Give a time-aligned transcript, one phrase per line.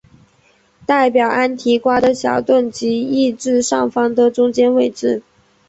[0.83, 5.21] 代表安提瓜的小盾即移至上方的中间位置。